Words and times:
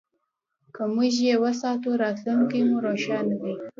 که 0.75 0.83
موږ 0.95 1.13
یې 1.27 1.35
وساتو، 1.43 1.89
راتلونکی 2.03 2.59
مو 2.69 2.77
روښانه 2.85 3.35
دی. 3.41 3.53